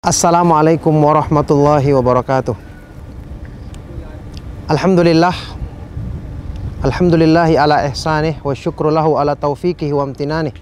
Assalamualaikum 0.00 0.96
warahmatullahi 0.96 1.92
wabarakatuh. 1.92 2.56
Alhamdulillah. 4.72 5.36
Alhamdulillahi 6.80 7.60
ala 7.60 7.84
ihsanih 7.84 8.40
wa 8.40 8.56
syukru 8.56 8.88
lahu 8.88 9.20
ala 9.20 9.36
taufiqihi 9.36 9.92
wa 9.92 10.08
amtinanih. 10.08 10.56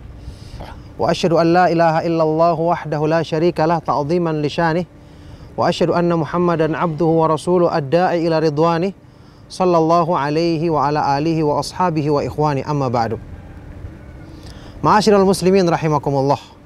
Wa 0.98 1.14
asyhadu 1.14 1.38
an 1.38 1.54
la 1.54 1.70
ilaha 1.70 2.02
illallah 2.02 2.58
wahdahu 2.58 3.06
la 3.06 3.22
syarika 3.22 3.62
lah 3.62 3.78
ta'ziman 3.78 4.42
li 4.42 4.50
syanih. 4.50 4.90
Wa 5.54 5.70
asyhadu 5.70 5.94
anna 5.94 6.18
Muhammadan 6.18 6.74
abduhu 6.74 7.22
wa 7.22 7.30
rasuluhu 7.30 7.70
ad-da'i 7.70 8.26
ila 8.26 8.42
ridwanih 8.42 8.90
sallallahu 9.46 10.18
alaihi 10.18 10.66
wa 10.66 10.90
ala 10.90 11.14
alihi 11.14 11.46
wa 11.46 11.62
ashabihi 11.62 12.10
wa 12.10 12.26
ikhwani 12.26 12.66
amma 12.66 12.90
ba'du. 12.90 13.22
Ma'asyiral 14.82 15.22
muslimin 15.22 15.62
rahimakumullah 15.70 16.58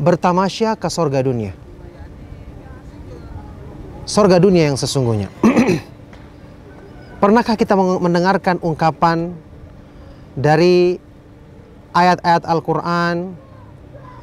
bertamasya 0.00 0.80
ke 0.80 0.88
sorga 0.88 1.20
dunia. 1.20 1.52
Sorga 4.08 4.40
dunia 4.40 4.72
yang 4.72 4.80
sesungguhnya. 4.80 5.28
Pernahkah 7.22 7.54
kita 7.54 7.76
mendengarkan 7.76 8.56
ungkapan 8.64 9.36
dari 10.32 10.96
ayat-ayat 11.92 12.48
Al-Quran 12.48 13.36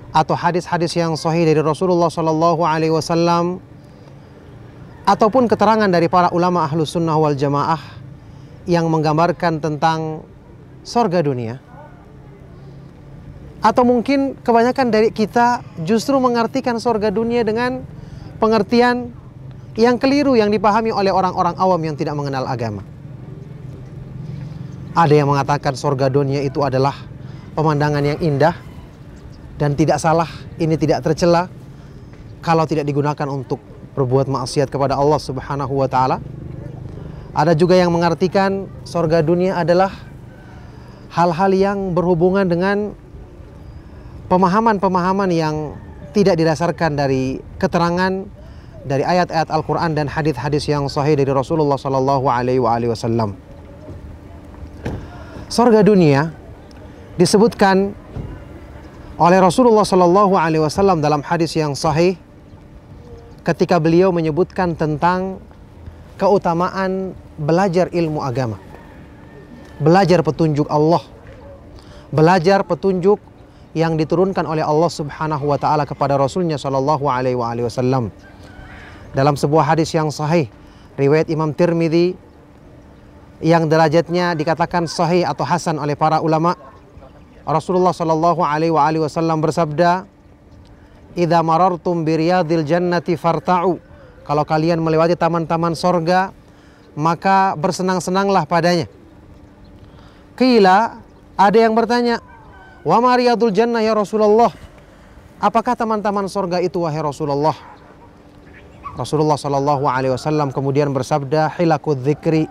atau 0.10 0.34
hadis-hadis 0.34 0.98
yang 0.98 1.14
sahih 1.14 1.46
dari 1.46 1.62
Rasulullah 1.62 2.10
Sallallahu 2.10 2.66
Alaihi 2.66 2.90
Wasallam 2.90 3.62
ataupun 5.06 5.46
keterangan 5.46 5.88
dari 5.88 6.10
para 6.10 6.34
ulama 6.34 6.66
ahlu 6.66 6.90
sunnah 6.90 7.14
wal 7.16 7.38
jamaah 7.38 7.80
yang 8.66 8.90
menggambarkan 8.90 9.62
tentang 9.62 10.26
sorga 10.82 11.22
dunia? 11.22 11.67
Atau 13.58 13.84
mungkin 13.84 14.38
kebanyakan 14.46 14.94
dari 14.94 15.10
kita 15.10 15.66
justru 15.82 16.18
mengartikan 16.22 16.78
sorga 16.78 17.10
dunia 17.10 17.42
dengan 17.42 17.82
pengertian 18.38 19.10
yang 19.78 19.98
keliru 20.02 20.34
yang 20.38 20.50
dipahami 20.50 20.94
oleh 20.94 21.14
orang-orang 21.14 21.54
awam 21.58 21.82
yang 21.82 21.98
tidak 21.98 22.18
mengenal 22.18 22.46
agama. 22.46 22.82
Ada 24.98 25.14
yang 25.14 25.30
mengatakan 25.30 25.78
sorga 25.78 26.10
dunia 26.10 26.42
itu 26.42 26.66
adalah 26.66 26.98
pemandangan 27.54 28.02
yang 28.02 28.20
indah 28.22 28.58
dan 29.62 29.78
tidak 29.78 30.02
salah, 30.02 30.30
ini 30.58 30.74
tidak 30.78 31.06
tercela 31.06 31.50
kalau 32.42 32.66
tidak 32.66 32.86
digunakan 32.86 33.26
untuk 33.30 33.62
berbuat 33.98 34.30
maksiat 34.30 34.70
kepada 34.70 34.98
Allah 34.98 35.18
Subhanahu 35.22 35.74
wa 35.82 35.90
taala. 35.90 36.22
Ada 37.38 37.54
juga 37.54 37.78
yang 37.78 37.94
mengartikan 37.94 38.66
sorga 38.82 39.22
dunia 39.22 39.62
adalah 39.62 39.94
hal-hal 41.14 41.54
yang 41.54 41.78
berhubungan 41.94 42.50
dengan 42.50 42.98
pemahaman-pemahaman 44.28 45.32
yang 45.32 45.56
tidak 46.12 46.40
didasarkan 46.40 47.00
dari 47.00 47.40
keterangan 47.60 48.28
dari 48.88 49.04
ayat-ayat 49.04 49.52
Al-Quran 49.52 49.96
dan 49.96 50.08
hadis-hadis 50.08 50.68
yang 50.72 50.88
sahih 50.88 51.20
dari 51.20 51.28
Rasulullah 51.32 51.76
Sallallahu 51.76 52.26
Alaihi 52.32 52.62
Wasallam. 52.64 53.36
Sorga 55.52 55.84
dunia 55.84 56.32
disebutkan 57.20 57.92
oleh 59.20 59.40
Rasulullah 59.40 59.84
Sallallahu 59.84 60.36
Alaihi 60.40 60.64
Wasallam 60.64 61.04
dalam 61.04 61.24
hadis 61.24 61.56
yang 61.56 61.76
sahih 61.76 62.16
ketika 63.44 63.80
beliau 63.80 64.12
menyebutkan 64.12 64.76
tentang 64.76 65.40
keutamaan 66.20 67.16
belajar 67.40 67.88
ilmu 67.92 68.20
agama, 68.24 68.60
belajar 69.80 70.20
petunjuk 70.24 70.68
Allah, 70.68 71.04
belajar 72.12 72.64
petunjuk 72.64 73.20
yang 73.78 73.94
diturunkan 73.94 74.42
oleh 74.50 74.66
Allah 74.66 74.90
Subhanahu 74.90 75.54
wa 75.54 75.58
taala 75.62 75.86
kepada 75.86 76.18
Rasulnya 76.18 76.58
Shallallahu 76.58 77.06
alaihi 77.06 77.38
wasallam. 77.38 78.10
Dalam 79.14 79.38
sebuah 79.38 79.78
hadis 79.78 79.94
yang 79.94 80.10
sahih 80.10 80.50
riwayat 80.98 81.30
Imam 81.30 81.54
Tirmidzi 81.54 82.18
yang 83.46 83.70
derajatnya 83.70 84.34
dikatakan 84.34 84.90
sahih 84.90 85.22
atau 85.30 85.46
hasan 85.46 85.78
oleh 85.78 85.94
para 85.94 86.18
ulama 86.26 86.58
Rasulullah 87.46 87.94
Shallallahu 87.94 88.42
alaihi 88.42 88.74
wasallam 88.74 89.46
bersabda 89.46 90.10
"Idza 91.14 91.40
marartum 91.46 92.02
bi 92.02 92.18
riyadil 92.18 92.66
jannati 92.66 93.14
farta'u" 93.14 93.78
Kalau 94.26 94.44
kalian 94.44 94.84
melewati 94.84 95.16
taman-taman 95.16 95.72
sorga 95.72 96.36
maka 96.98 97.54
bersenang-senanglah 97.54 98.50
padanya. 98.50 98.90
Kila 100.34 100.98
ada 101.38 101.58
yang 101.58 101.78
bertanya, 101.78 102.18
Wa 102.88 103.04
mariyadul 103.04 103.52
jannah 103.52 103.84
ya 103.84 103.92
Rasulullah. 103.92 104.48
Apakah 105.44 105.76
teman-teman 105.76 106.24
sorga 106.32 106.64
itu 106.64 106.88
wahai 106.88 107.04
Rasulullah? 107.04 107.52
Rasulullah 108.96 109.36
Shallallahu 109.36 109.84
Alaihi 109.92 110.16
Wasallam 110.16 110.56
kemudian 110.56 110.96
bersabda, 110.96 111.52
hilakud 111.60 112.00
dzikri, 112.00 112.48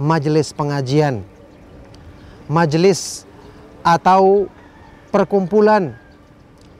majelis 0.00 0.56
pengajian, 0.56 1.20
majelis 2.48 3.28
atau 3.84 4.48
perkumpulan, 5.12 5.92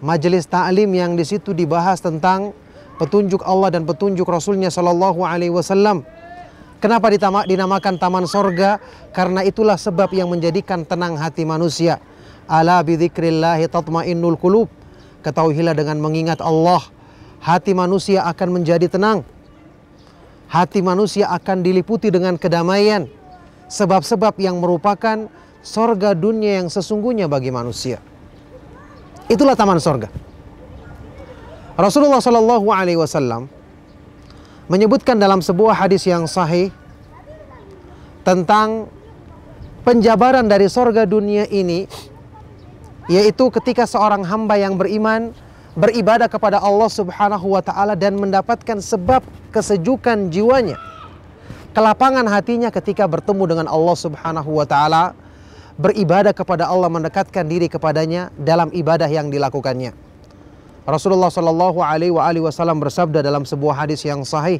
majelis 0.01 0.49
ta'lim 0.49 0.89
yang 0.89 1.13
di 1.13 1.29
situ 1.29 1.53
dibahas 1.53 2.01
tentang 2.01 2.57
petunjuk 2.97 3.45
Allah 3.45 3.69
dan 3.69 3.85
petunjuk 3.85 4.25
Rasulnya 4.25 4.73
Shallallahu 4.73 5.29
Alaihi 5.29 5.53
Wasallam. 5.53 6.09
Kenapa 6.81 7.13
dinamakan 7.45 8.01
taman 8.01 8.25
sorga? 8.25 8.81
Karena 9.13 9.45
itulah 9.45 9.77
sebab 9.77 10.09
yang 10.17 10.33
menjadikan 10.33 10.89
tenang 10.89 11.21
hati 11.21 11.45
manusia 11.45 12.01
Ala 12.49 12.81
bidzikrillahi 12.81 13.69
tatmainnul 13.69 14.41
qulub. 14.41 14.73
Ketahuilah 15.21 15.77
dengan 15.77 16.01
mengingat 16.01 16.41
Allah, 16.41 16.81
hati 17.45 17.77
manusia 17.77 18.25
akan 18.25 18.59
menjadi 18.59 18.89
tenang. 18.89 19.21
Hati 20.49 20.81
manusia 20.81 21.29
akan 21.29 21.61
diliputi 21.61 22.09
dengan 22.09 22.41
kedamaian. 22.41 23.05
Sebab-sebab 23.69 24.41
yang 24.41 24.65
merupakan 24.65 25.29
sorga 25.61 26.17
dunia 26.17 26.65
yang 26.65 26.73
sesungguhnya 26.73 27.29
bagi 27.29 27.53
manusia. 27.53 28.01
Itulah 29.29 29.53
taman 29.53 29.77
sorga. 29.77 30.09
Rasulullah 31.77 32.19
Shallallahu 32.19 32.73
Alaihi 32.73 32.99
Wasallam 32.99 33.47
menyebutkan 34.67 35.21
dalam 35.21 35.45
sebuah 35.45 35.77
hadis 35.85 36.09
yang 36.09 36.25
sahih 36.25 36.73
tentang 38.25 38.89
penjabaran 39.87 40.49
dari 40.49 40.67
sorga 40.67 41.05
dunia 41.07 41.47
ini 41.49 41.89
yaitu 43.09 43.49
ketika 43.49 43.89
seorang 43.89 44.21
hamba 44.23 44.61
yang 44.61 44.77
beriman 44.77 45.33
beribadah 45.75 46.29
kepada 46.29 46.61
Allah 46.61 46.91
Subhanahu 46.93 47.57
wa 47.57 47.63
taala 47.65 47.97
dan 47.97 48.21
mendapatkan 48.21 48.79
sebab 48.79 49.25
kesejukan 49.51 50.29
jiwanya. 50.29 50.77
Kelapangan 51.73 52.29
hatinya 52.29 52.69
ketika 52.69 53.09
bertemu 53.09 53.57
dengan 53.57 53.67
Allah 53.67 53.97
Subhanahu 53.97 54.51
wa 54.61 54.67
taala 54.69 55.17
beribadah 55.81 56.37
kepada 56.37 56.69
Allah 56.69 56.91
mendekatkan 56.93 57.47
diri 57.47 57.71
kepadanya 57.71 58.35
dalam 58.37 58.69
ibadah 58.75 59.07
yang 59.09 59.33
dilakukannya. 59.33 59.95
Rasulullah 60.89 61.29
Shallallahu 61.29 61.85
alaihi 61.85 62.43
wasallam 62.43 62.81
bersabda 62.81 63.21
dalam 63.21 63.45
sebuah 63.45 63.85
hadis 63.85 64.03
yang 64.09 64.25
sahih 64.25 64.59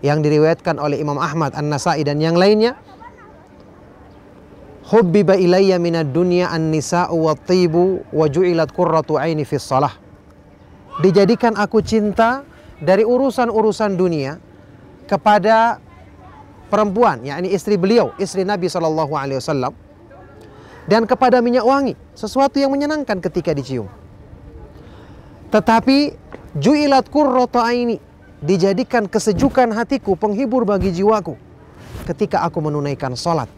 yang 0.00 0.20
diriwayatkan 0.20 0.76
oleh 0.76 1.00
Imam 1.00 1.16
Ahmad 1.16 1.52
An-Nasai 1.56 2.04
dan 2.04 2.20
yang 2.20 2.36
lainnya 2.36 2.76
Hubbiba 4.86 5.34
ilayya 5.34 5.82
minad 5.82 6.14
dunya 6.14 6.46
an-nisa'u 6.46 7.26
wa 7.26 7.34
tibu 7.34 8.06
wa 8.14 8.30
ju'ilat 8.30 8.70
qurratu 8.70 9.18
aini 9.18 9.42
fis 9.42 9.66
salah. 9.66 9.90
Dijadikan 11.02 11.58
aku 11.58 11.82
cinta 11.82 12.46
dari 12.78 13.02
urusan-urusan 13.02 13.98
dunia 13.98 14.38
kepada 15.10 15.82
perempuan, 16.70 17.18
yakni 17.26 17.50
istri 17.50 17.74
beliau, 17.74 18.14
istri 18.22 18.46
Nabi 18.46 18.70
Shallallahu 18.70 19.10
alaihi 19.18 19.42
wasallam. 19.42 19.74
Dan 20.86 21.02
kepada 21.10 21.42
minyak 21.42 21.66
wangi, 21.66 21.98
sesuatu 22.14 22.62
yang 22.62 22.70
menyenangkan 22.70 23.18
ketika 23.18 23.50
dicium. 23.50 23.90
Tetapi 25.50 26.14
ju'ilat 26.62 27.10
qurratu 27.10 27.58
aini 27.58 27.98
dijadikan 28.38 29.10
kesejukan 29.10 29.74
hatiku, 29.74 30.14
penghibur 30.14 30.62
bagi 30.62 30.94
jiwaku 30.94 31.34
ketika 32.06 32.46
aku 32.46 32.62
menunaikan 32.62 33.18
salat 33.18 33.50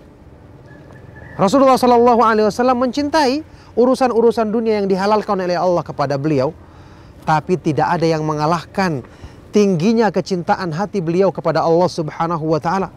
Rasulullah 1.38 1.78
Shallallahu 1.78 2.18
Alaihi 2.18 2.50
Wasallam 2.50 2.82
mencintai 2.82 3.46
urusan-urusan 3.78 4.50
dunia 4.50 4.82
yang 4.82 4.90
dihalalkan 4.90 5.38
oleh 5.38 5.54
Allah 5.54 5.86
kepada 5.86 6.18
beliau, 6.18 6.50
tapi 7.22 7.54
tidak 7.54 7.94
ada 7.94 8.02
yang 8.02 8.26
mengalahkan 8.26 9.06
tingginya 9.54 10.10
kecintaan 10.10 10.74
hati 10.74 10.98
beliau 10.98 11.30
kepada 11.30 11.62
Allah 11.62 11.86
Subhanahu 11.86 12.42
Wa 12.42 12.58
Taala. 12.58 12.90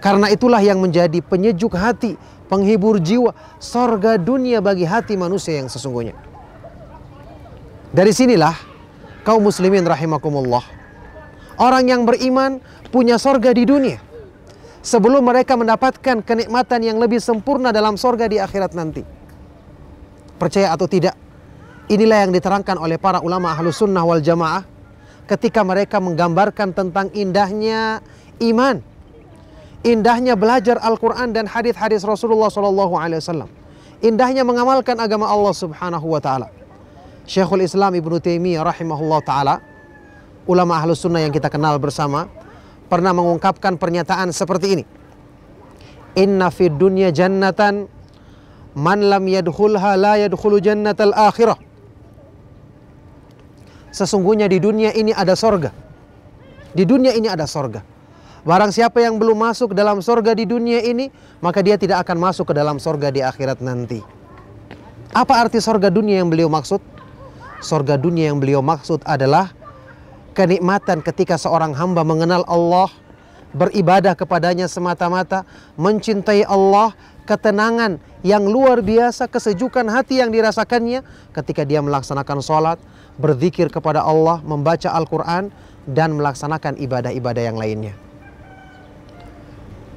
Karena 0.00 0.32
itulah 0.32 0.64
yang 0.64 0.80
menjadi 0.80 1.20
penyejuk 1.20 1.76
hati, 1.76 2.16
penghibur 2.48 2.96
jiwa, 2.96 3.36
sorga 3.60 4.16
dunia 4.16 4.64
bagi 4.64 4.88
hati 4.88 5.20
manusia 5.20 5.60
yang 5.60 5.68
sesungguhnya. 5.68 6.16
Dari 7.92 8.12
sinilah 8.16 8.56
kaum 9.20 9.44
muslimin 9.44 9.84
rahimakumullah. 9.84 10.64
Orang 11.60 11.92
yang 11.92 12.08
beriman 12.08 12.56
punya 12.88 13.20
sorga 13.20 13.52
di 13.52 13.68
dunia 13.68 14.00
sebelum 14.86 15.26
mereka 15.26 15.58
mendapatkan 15.58 16.22
kenikmatan 16.22 16.86
yang 16.86 17.02
lebih 17.02 17.18
sempurna 17.18 17.74
dalam 17.74 17.98
sorga 17.98 18.30
di 18.30 18.38
akhirat 18.38 18.70
nanti. 18.78 19.02
Percaya 20.38 20.70
atau 20.70 20.86
tidak, 20.86 21.26
Inilah 21.86 22.26
yang 22.26 22.34
diterangkan 22.34 22.82
oleh 22.82 22.98
para 22.98 23.22
ulama 23.22 23.54
ahlu 23.54 23.70
sunnah 23.70 24.02
wal 24.02 24.18
jamaah 24.18 24.66
ketika 25.30 25.62
mereka 25.62 26.02
menggambarkan 26.02 26.74
tentang 26.74 27.14
indahnya 27.14 28.02
iman. 28.42 28.82
Indahnya 29.86 30.34
belajar 30.34 30.82
Al-Quran 30.82 31.30
dan 31.30 31.46
hadis-hadis 31.46 32.02
Rasulullah 32.02 32.50
SAW. 32.50 33.46
Indahnya 34.02 34.42
mengamalkan 34.42 34.98
agama 34.98 35.30
Allah 35.30 35.54
Subhanahu 35.54 36.10
wa 36.10 36.18
taala. 36.18 36.50
Syekhul 37.22 37.62
Islam 37.62 37.94
Ibnu 37.94 38.18
Taimiyah 38.18 38.66
rahimahullah 38.66 39.20
taala, 39.22 39.54
ulama 40.50 40.82
ahlu 40.82 40.90
sunnah 40.90 41.22
yang 41.22 41.30
kita 41.30 41.46
kenal 41.46 41.78
bersama, 41.78 42.26
pernah 42.86 43.12
mengungkapkan 43.12 43.78
pernyataan 43.78 44.30
seperti 44.30 44.66
ini. 44.80 44.84
Inna 46.16 46.48
fid 46.48 46.74
dunya 46.80 47.12
jannatan 47.12 47.90
man 48.76 49.00
lam 49.08 49.24
yadkhulha 49.28 49.96
la 50.00 50.14
yadkhulu 50.20 50.62
jannatal 50.62 51.12
akhirah. 51.12 51.58
Sesungguhnya 53.92 54.44
di 54.48 54.60
dunia 54.60 54.92
ini 54.92 55.12
ada 55.12 55.32
sorga. 55.32 55.72
Di 56.76 56.84
dunia 56.84 57.16
ini 57.16 57.32
ada 57.32 57.48
sorga. 57.48 57.80
Barang 58.44 58.70
siapa 58.70 59.00
yang 59.00 59.16
belum 59.16 59.34
masuk 59.40 59.72
dalam 59.72 60.04
sorga 60.04 60.36
di 60.36 60.44
dunia 60.44 60.84
ini, 60.84 61.08
maka 61.40 61.64
dia 61.64 61.80
tidak 61.80 62.04
akan 62.04 62.20
masuk 62.30 62.52
ke 62.52 62.54
dalam 62.54 62.76
sorga 62.76 63.08
di 63.08 63.24
akhirat 63.24 63.58
nanti. 63.64 64.04
Apa 65.16 65.40
arti 65.40 65.58
sorga 65.64 65.88
dunia 65.88 66.20
yang 66.20 66.28
beliau 66.28 66.52
maksud? 66.52 66.78
Sorga 67.64 67.96
dunia 67.96 68.28
yang 68.28 68.36
beliau 68.36 68.60
maksud 68.60 69.00
adalah 69.08 69.55
kenikmatan 70.36 71.00
ketika 71.00 71.40
seorang 71.40 71.72
hamba 71.72 72.04
mengenal 72.04 72.44
Allah, 72.44 72.92
beribadah 73.56 74.12
kepadanya 74.12 74.68
semata-mata, 74.68 75.48
mencintai 75.80 76.44
Allah, 76.44 76.92
ketenangan 77.24 77.96
yang 78.20 78.44
luar 78.44 78.84
biasa, 78.84 79.32
kesejukan 79.32 79.88
hati 79.88 80.20
yang 80.20 80.28
dirasakannya 80.28 81.00
ketika 81.32 81.64
dia 81.64 81.80
melaksanakan 81.80 82.44
sholat, 82.44 82.76
berzikir 83.16 83.72
kepada 83.72 84.04
Allah, 84.04 84.44
membaca 84.44 84.92
Al-Quran, 84.92 85.48
dan 85.88 86.12
melaksanakan 86.20 86.76
ibadah-ibadah 86.76 87.42
yang 87.42 87.56
lainnya. 87.56 87.96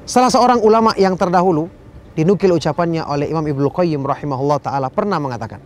Salah 0.07 0.31
seorang 0.31 0.63
ulama 0.63 0.95
yang 0.97 1.13
terdahulu 1.19 1.69
dinukil 2.17 2.55
ucapannya 2.55 3.05
oleh 3.05 3.29
Imam 3.29 3.45
Ibnu 3.45 3.69
Qayyim 3.69 4.01
rahimahullah 4.01 4.57
taala 4.57 4.87
pernah 4.89 5.21
mengatakan, 5.21 5.61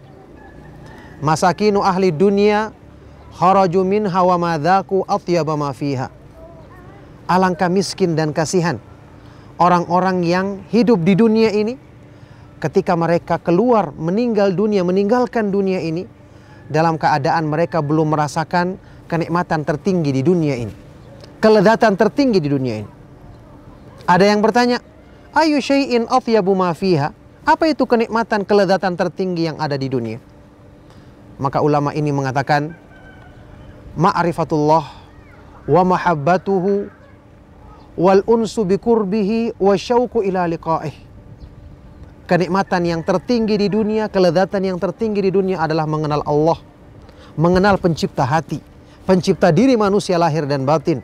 "Masakinu 1.24 1.80
ahli 1.80 2.12
dunia 2.12 2.76
kharaju 3.34 3.82
minha 3.82 4.22
wa 4.22 4.38
madzaku 4.38 5.04
atyaba 5.10 5.58
ma 5.58 5.74
fiha." 5.74 6.10
Alangkah 7.26 7.72
miskin 7.72 8.14
dan 8.20 8.36
kasihan 8.36 8.78
orang-orang 9.58 10.26
yang 10.28 10.48
hidup 10.70 11.02
di 11.02 11.16
dunia 11.16 11.50
ini 11.50 11.80
ketika 12.60 12.96
mereka 12.96 13.40
keluar 13.40 13.92
meninggal 13.96 14.52
dunia 14.52 14.84
meninggalkan 14.84 15.52
dunia 15.52 15.80
ini 15.84 16.08
dalam 16.68 16.96
keadaan 16.96 17.48
mereka 17.52 17.84
belum 17.84 18.16
merasakan 18.16 18.80
kenikmatan 19.12 19.68
tertinggi 19.68 20.12
di 20.16 20.22
dunia 20.24 20.56
ini. 20.56 20.74
Kelezatan 21.44 22.00
tertinggi 22.00 22.40
di 22.40 22.50
dunia 22.50 22.76
ini. 22.80 22.90
Ada 24.08 24.26
yang 24.32 24.40
bertanya, 24.40 24.80
Ayu 25.36 25.60
syai'in 25.60 26.08
afyabu 26.08 26.56
ma 26.56 26.72
fiha? 26.72 27.12
Apa 27.44 27.68
itu 27.68 27.84
kenikmatan 27.84 28.48
kelezatan 28.48 28.96
tertinggi 28.96 29.52
yang 29.52 29.60
ada 29.60 29.76
di 29.76 29.92
dunia? 29.92 30.24
Maka 31.36 31.60
ulama 31.60 31.92
ini 31.92 32.16
mengatakan, 32.16 32.72
Ma'rifatullah 33.94 34.84
wa 35.70 35.82
mahabbatuhu 35.86 36.90
wal 37.94 38.22
unsu 38.26 38.66
bikurbihi 38.66 39.54
wa 39.62 39.74
syauku 39.78 40.26
ila 40.26 40.50
liqa'ih. 40.50 40.96
Kenikmatan 42.26 42.88
yang 42.88 43.02
tertinggi 43.06 43.60
di 43.60 43.68
dunia, 43.70 44.10
kelezatan 44.10 44.64
yang 44.66 44.78
tertinggi 44.80 45.30
di 45.30 45.32
dunia 45.32 45.62
adalah 45.62 45.86
mengenal 45.86 46.24
Allah, 46.26 46.58
mengenal 47.38 47.78
pencipta 47.78 48.26
hati, 48.26 48.64
pencipta 49.06 49.54
diri 49.54 49.78
manusia 49.78 50.18
lahir 50.18 50.48
dan 50.50 50.66
batin. 50.66 51.04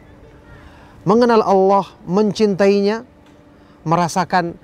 Mengenal 1.04 1.46
Allah, 1.46 1.86
mencintainya, 2.08 3.06
merasakan 3.86 4.56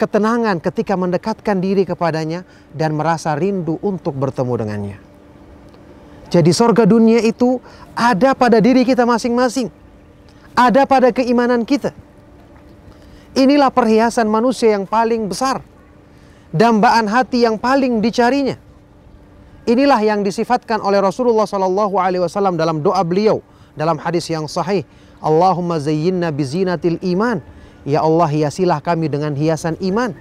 ketenangan 0.00 0.58
ketika 0.58 0.98
mendekatkan 0.98 1.62
diri 1.62 1.86
kepadanya 1.86 2.42
dan 2.74 2.96
merasa 2.98 3.38
rindu 3.38 3.78
untuk 3.84 4.18
bertemu 4.18 4.52
dengannya. 4.58 5.11
Jadi 6.32 6.48
sorga 6.56 6.88
dunia 6.88 7.20
itu 7.20 7.60
ada 7.92 8.32
pada 8.32 8.56
diri 8.56 8.88
kita 8.88 9.04
masing-masing. 9.04 9.68
Ada 10.56 10.88
pada 10.88 11.12
keimanan 11.12 11.68
kita. 11.68 11.92
Inilah 13.36 13.68
perhiasan 13.68 14.28
manusia 14.32 14.72
yang 14.72 14.88
paling 14.88 15.28
besar 15.28 15.60
dambaan 16.52 17.04
hati 17.08 17.44
yang 17.44 17.60
paling 17.60 18.00
dicarinya. 18.00 18.56
Inilah 19.68 20.00
yang 20.00 20.24
disifatkan 20.24 20.80
oleh 20.80 21.04
Rasulullah 21.04 21.48
Sallallahu 21.48 21.96
Alaihi 22.00 22.24
Wasallam 22.24 22.56
dalam 22.56 22.80
doa 22.80 23.00
beliau 23.04 23.44
dalam 23.76 24.00
hadis 24.00 24.28
yang 24.32 24.48
sahih. 24.48 24.88
Allahumma 25.20 25.80
zayyinna 25.80 26.32
bizinatil 26.32 26.96
iman. 27.12 27.44
Ya 27.84 28.00
Allah 28.00 28.28
hiasilah 28.28 28.80
kami 28.80 29.12
dengan 29.12 29.36
hiasan 29.36 29.76
iman. 29.84 30.16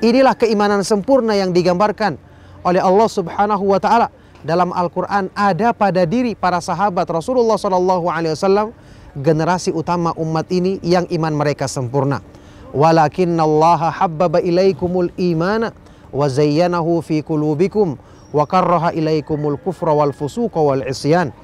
Inilah 0.00 0.36
keimanan 0.36 0.84
sempurna 0.84 1.32
yang 1.36 1.52
digambarkan 1.52 2.16
oleh 2.64 2.80
Allah 2.80 3.08
Subhanahu 3.08 3.64
wa 3.68 3.80
taala 3.80 4.08
dalam 4.40 4.72
Al-Qur'an 4.72 5.28
ada 5.36 5.76
pada 5.76 6.08
diri 6.08 6.32
para 6.32 6.60
sahabat 6.64 7.04
Rasulullah 7.12 7.60
wasallam 7.60 8.72
generasi 9.18 9.74
utama 9.74 10.16
umat 10.16 10.48
ini 10.48 10.80
yang 10.80 11.04
iman 11.12 11.34
mereka 11.34 11.68
sempurna. 11.68 12.24
Walakinnallaha 12.70 13.90
habbaba 13.90 14.38
ilaikumul 14.40 15.10
imana 15.18 15.74
wa 16.14 16.26
zayyanahu 16.30 17.02
fi 17.02 17.20
qulubikum 17.20 17.98
wa 18.30 18.44
karraha 18.46 18.94
ilaikumul 18.94 19.58
kufra 19.58 19.90
wal 19.90 20.14
fusuqa 20.14 20.62
wal 20.62 20.80
isyan. 20.86 21.34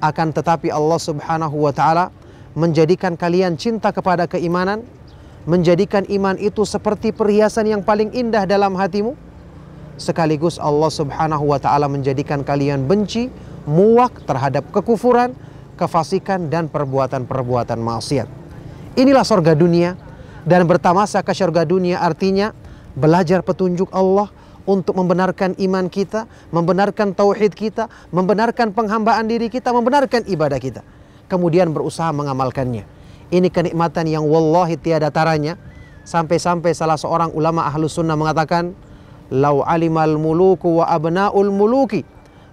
Akan 0.00 0.32
tetapi 0.32 0.72
Allah 0.72 0.98
Subhanahu 0.98 1.68
wa 1.68 1.72
taala 1.72 2.10
menjadikan 2.56 3.14
kalian 3.14 3.60
cinta 3.60 3.92
kepada 3.92 4.24
keimanan 4.24 4.82
menjadikan 5.44 6.08
iman 6.08 6.40
itu 6.40 6.64
seperti 6.64 7.12
perhiasan 7.12 7.68
yang 7.68 7.82
paling 7.84 8.08
indah 8.16 8.48
dalam 8.48 8.72
hatimu 8.72 9.12
sekaligus 10.00 10.58
Allah 10.58 10.90
Subhanahu 10.90 11.50
wa 11.50 11.58
taala 11.58 11.86
menjadikan 11.86 12.42
kalian 12.42 12.86
benci 12.86 13.30
muak 13.68 14.26
terhadap 14.26 14.68
kekufuran 14.74 15.32
kefasikan 15.74 16.50
dan 16.50 16.70
perbuatan-perbuatan 16.70 17.78
maksiat 17.78 18.28
inilah 18.94 19.24
sorga 19.26 19.54
dunia 19.54 19.98
dan 20.44 20.68
bertamasa 20.68 21.24
ke 21.24 21.32
surga 21.32 21.64
dunia 21.64 21.98
artinya 22.02 22.52
belajar 22.94 23.42
petunjuk 23.42 23.90
Allah 23.90 24.30
untuk 24.64 24.96
membenarkan 24.96 25.56
iman 25.60 25.86
kita, 25.92 26.24
membenarkan 26.48 27.12
tauhid 27.12 27.52
kita, 27.52 27.88
membenarkan 28.10 28.72
penghambaan 28.72 29.28
diri 29.28 29.52
kita, 29.52 29.70
membenarkan 29.72 30.24
ibadah 30.24 30.56
kita. 30.56 30.80
Kemudian 31.28 31.72
berusaha 31.72 32.08
mengamalkannya. 32.12 32.84
Ini 33.32 33.48
kenikmatan 33.48 34.08
yang 34.08 34.24
wallahi 34.24 34.76
tiada 34.76 35.08
taranya. 35.08 35.56
Sampai-sampai 36.04 36.76
salah 36.76 37.00
seorang 37.00 37.32
ulama 37.32 37.64
ahlu 37.64 37.88
sunnah 37.88 38.12
mengatakan, 38.12 38.76
Lau 39.32 39.64
alimal 39.64 40.20
muluku 40.20 40.82
wa 40.82 40.88
abna'ul 40.88 41.48
muluki, 41.48 42.04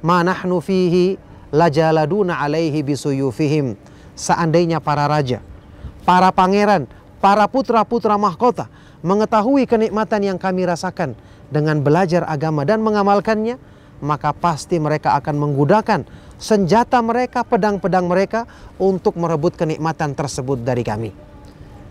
ma 0.06 0.24
nahnu 0.24 0.64
fihi 0.64 1.20
lajaladuna 1.52 2.40
alaihi 2.40 2.80
bisuyufihim. 2.80 3.76
Seandainya 4.16 4.80
para 4.80 5.08
raja, 5.08 5.44
para 6.08 6.32
pangeran, 6.32 6.88
para 7.20 7.48
putra-putra 7.48 8.16
mahkota 8.16 8.68
mengetahui 9.02 9.66
kenikmatan 9.66 10.22
yang 10.26 10.38
kami 10.38 10.66
rasakan 10.66 11.18
dengan 11.50 11.82
belajar 11.82 12.24
agama 12.30 12.64
dan 12.64 12.80
mengamalkannya, 12.86 13.58
maka 14.02 14.32
pasti 14.32 14.78
mereka 14.82 15.18
akan 15.20 15.38
menggunakan 15.38 16.06
senjata 16.42 16.98
mereka, 17.06 17.46
pedang-pedang 17.46 18.10
mereka 18.10 18.50
untuk 18.82 19.14
merebut 19.20 19.54
kenikmatan 19.54 20.18
tersebut 20.18 20.62
dari 20.66 20.82
kami. 20.82 21.12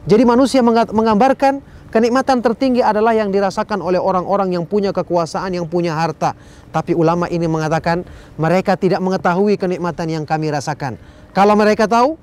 Jadi 0.09 0.25
manusia 0.25 0.65
menggambarkan 0.65 1.61
kenikmatan 1.91 2.41
tertinggi 2.41 2.81
adalah 2.81 3.13
yang 3.13 3.29
dirasakan 3.29 3.83
oleh 3.83 3.99
orang-orang 3.99 4.55
yang 4.55 4.65
punya 4.65 4.95
kekuasaan, 4.95 5.55
yang 5.55 5.67
punya 5.67 5.99
harta. 5.99 6.33
Tapi 6.71 6.95
ulama 6.95 7.27
ini 7.27 7.51
mengatakan 7.51 8.07
mereka 8.39 8.79
tidak 8.79 9.03
mengetahui 9.03 9.59
kenikmatan 9.59 10.09
yang 10.09 10.25
kami 10.25 10.49
rasakan. 10.55 10.97
Kalau 11.35 11.55
mereka 11.59 11.91
tahu, 11.91 12.17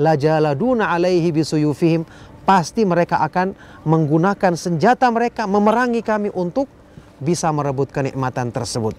la 0.00 0.14
jaladuna 0.14 0.92
alaihi 0.92 1.32
bisuyufihim, 1.32 2.04
pasti 2.44 2.84
mereka 2.84 3.24
akan 3.24 3.56
menggunakan 3.88 4.52
senjata 4.54 5.08
mereka 5.08 5.48
memerangi 5.48 6.04
kami 6.04 6.28
untuk 6.32 6.68
bisa 7.18 7.48
merebut 7.50 7.88
kenikmatan 7.88 8.52
tersebut. 8.52 8.92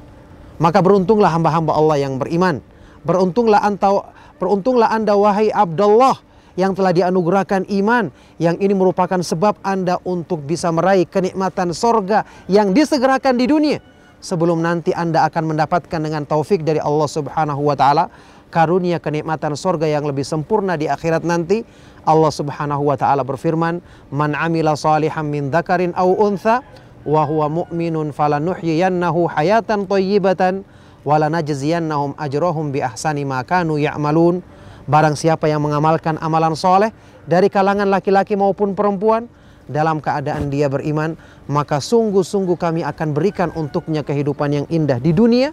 Maka 0.58 0.82
beruntunglah 0.82 1.29
hamba-hamba 1.29 1.77
Allah 1.77 1.98
yang 2.01 2.17
beriman. 2.17 2.60
Beruntunglah 3.05 3.62
anda, 3.62 4.10
beruntunglah 4.41 4.89
anda 4.89 5.13
wahai 5.13 5.53
Abdullah 5.53 6.17
yang 6.56 6.76
telah 6.76 6.92
dianugerahkan 6.92 7.68
iman. 7.84 8.12
Yang 8.40 8.56
ini 8.64 8.74
merupakan 8.76 9.20
sebab 9.20 9.60
anda 9.64 10.00
untuk 10.04 10.44
bisa 10.44 10.72
meraih 10.72 11.08
kenikmatan 11.08 11.72
sorga 11.72 12.28
yang 12.52 12.76
disegerakan 12.76 13.36
di 13.40 13.46
dunia. 13.48 13.80
Sebelum 14.20 14.58
nanti 14.64 14.90
anda 14.96 15.28
akan 15.28 15.54
mendapatkan 15.54 16.00
dengan 16.02 16.26
taufik 16.26 16.66
dari 16.66 16.82
Allah 16.82 17.06
subhanahu 17.06 17.62
wa 17.70 17.78
ta'ala 17.78 18.10
karunia 18.56 19.04
kenikmatan 19.04 19.60
sorga 19.60 19.84
yang 19.84 20.08
lebih 20.08 20.24
sempurna 20.24 20.80
di 20.80 20.88
akhirat 20.88 21.28
nanti 21.28 21.68
Allah 22.08 22.32
Subhanahu 22.32 22.88
wa 22.88 22.96
taala 22.96 23.28
berfirman, 23.28 23.84
"Man 24.14 24.32
amila 24.32 24.80
salihan 24.80 25.28
min 25.28 25.52
dzakarin 25.52 25.92
aw 25.92 26.08
untha 26.08 26.64
wa 27.04 27.28
huwa 27.28 27.66
mu'minun 27.66 28.16
falanuhyiyannahu 28.16 29.28
hayatan 29.28 29.90
thayyibatan 29.90 30.64
wala 31.06 31.28
najziyannahum 31.30 32.16
ajrahum 32.18 32.72
bi 32.72 32.80
ahsani 32.80 33.28
ma 33.28 33.44
kanu 33.44 33.76
ya'malun. 33.76 34.40
Barang 34.86 35.18
siapa 35.18 35.50
yang 35.50 35.65
mengamalkan 35.65 36.22
amalan 36.22 36.54
soleh 36.54 36.94
dari 37.25 37.50
kalangan 37.50 37.89
laki-laki 37.89 38.38
maupun 38.38 38.77
perempuan 38.77 39.25
dalam 39.65 39.98
keadaan 39.98 40.54
dia 40.54 40.70
beriman, 40.70 41.18
maka 41.50 41.82
sungguh-sungguh 41.82 42.54
kami 42.54 42.86
akan 42.86 43.18
berikan 43.18 43.50
untuknya 43.58 44.06
kehidupan 44.06 44.50
yang 44.54 44.65
indah 44.70 45.01
di 45.01 45.10
dunia 45.10 45.50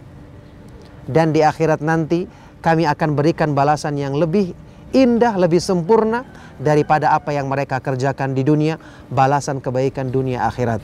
dan 1.09 1.33
di 1.33 1.41
akhirat 1.41 1.81
nanti 1.81 2.29
kami 2.61 2.85
akan 2.85 3.17
berikan 3.17 3.57
balasan 3.57 3.97
yang 3.97 4.13
lebih 4.13 4.53
indah, 4.93 5.33
lebih 5.35 5.57
sempurna 5.57 6.23
daripada 6.61 7.17
apa 7.17 7.33
yang 7.33 7.49
mereka 7.49 7.81
kerjakan 7.81 8.37
di 8.37 8.45
dunia, 8.45 8.77
balasan 9.09 9.57
kebaikan 9.57 10.13
dunia 10.13 10.45
akhirat. 10.45 10.79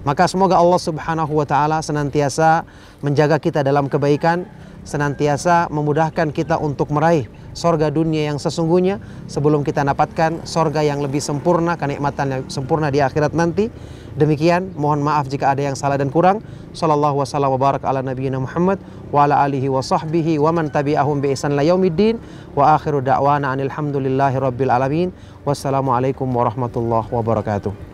Maka 0.00 0.24
semoga 0.24 0.56
Allah 0.56 0.80
Subhanahu 0.80 1.36
wa 1.36 1.44
taala 1.44 1.84
senantiasa 1.84 2.64
menjaga 3.04 3.36
kita 3.36 3.60
dalam 3.60 3.92
kebaikan, 3.92 4.48
senantiasa 4.88 5.68
memudahkan 5.68 6.32
kita 6.32 6.56
untuk 6.56 6.88
meraih 6.88 7.28
sorga 7.52 7.90
dunia 7.90 8.30
yang 8.30 8.38
sesungguhnya 8.38 8.98
sebelum 9.26 9.66
kita 9.66 9.82
dapatkan 9.82 10.46
sorga 10.46 10.80
yang 10.82 11.02
lebih 11.02 11.18
sempurna, 11.22 11.74
kenikmatan 11.74 12.26
yang 12.30 12.42
sempurna 12.50 12.88
di 12.88 13.02
akhirat 13.02 13.34
nanti. 13.34 13.70
Demikian, 14.10 14.74
mohon 14.74 15.06
maaf 15.06 15.30
jika 15.30 15.54
ada 15.54 15.62
yang 15.62 15.78
salah 15.78 15.94
dan 15.94 16.10
kurang. 16.10 16.42
Sallallahu 16.74 17.22
wasallam 17.22 17.54
wa 17.54 17.60
barak 17.62 17.86
ala 17.86 18.02
nabiyyina 18.02 18.42
Muhammad 18.42 18.82
wa 19.14 19.26
ala 19.26 19.42
alihi 19.46 19.70
wa 19.70 19.82
sahbihi 19.82 20.38
wa 20.42 20.50
man 20.50 20.70
tabi'ahum 20.70 21.22
bi 21.22 21.30
ihsan 21.34 21.54
la 21.54 21.62
yaumiddin 21.62 22.18
wa 22.58 22.74
akhiru 22.74 23.02
da'wana 23.02 23.54
anil 23.54 23.70
hamdulillahi 23.70 24.36
rabbil 24.42 24.70
alamin. 24.70 25.08
Wassalamualaikum 25.46 26.26
warahmatullahi 26.26 27.06
wabarakatuh. 27.06 27.89